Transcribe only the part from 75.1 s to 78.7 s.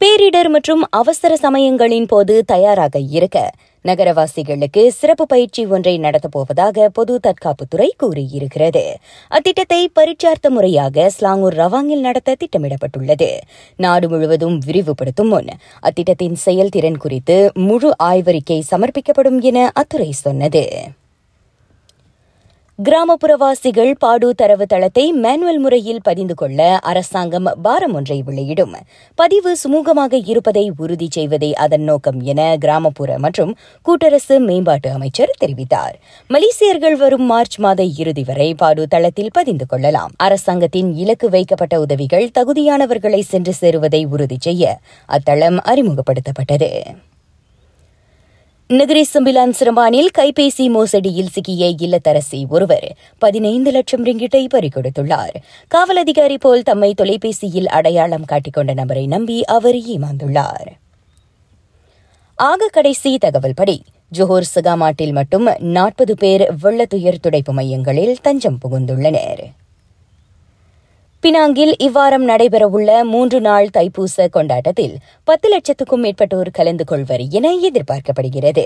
பத்து லட்சத்துக்கும் மேற்பட்டோர் கலந்து கொள்வர் என எதிர்பார்க்கப்படுகிறது.